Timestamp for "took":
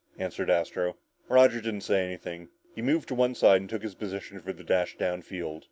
3.69-3.83